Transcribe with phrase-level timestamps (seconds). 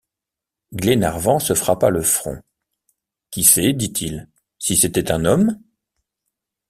[0.73, 2.41] Glenarvan se frappa le front:
[3.29, 5.61] «Qui sait, dit-il, si c’était un homme?...